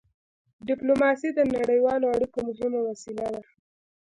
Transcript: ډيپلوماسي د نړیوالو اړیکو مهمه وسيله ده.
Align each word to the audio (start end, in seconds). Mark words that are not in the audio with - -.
ډيپلوماسي 0.67 1.29
د 1.33 1.39
نړیوالو 1.55 2.05
اړیکو 2.15 2.39
مهمه 2.49 2.79
وسيله 2.89 3.25
ده. 3.33 3.41